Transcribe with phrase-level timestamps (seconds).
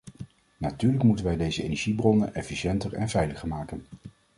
[0.57, 3.85] Natuurlijk moeten wij deze energiebronnen efficiënter en veiliger maken.